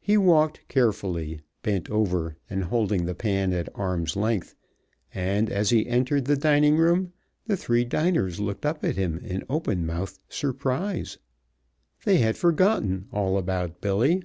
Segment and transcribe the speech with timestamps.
[0.00, 4.56] He walked carefully, bent over and holding the pan at arm's length,
[5.14, 7.12] and as he entered the dining room
[7.46, 11.18] the three diners looked up at him in open mouthed surprise.
[12.04, 14.24] They had forgotten all about Billy.